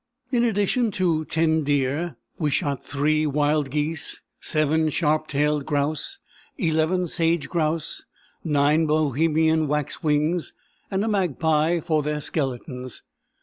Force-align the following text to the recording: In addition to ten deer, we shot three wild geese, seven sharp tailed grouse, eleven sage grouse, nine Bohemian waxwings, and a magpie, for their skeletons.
In 0.31 0.43
addition 0.43 0.89
to 0.93 1.25
ten 1.25 1.63
deer, 1.63 2.15
we 2.39 2.49
shot 2.49 2.83
three 2.83 3.27
wild 3.27 3.69
geese, 3.69 4.19
seven 4.39 4.89
sharp 4.89 5.27
tailed 5.27 5.67
grouse, 5.67 6.17
eleven 6.57 7.05
sage 7.05 7.47
grouse, 7.47 8.03
nine 8.43 8.87
Bohemian 8.87 9.67
waxwings, 9.67 10.53
and 10.89 11.05
a 11.05 11.07
magpie, 11.07 11.79
for 11.81 12.01
their 12.01 12.19
skeletons. 12.19 13.03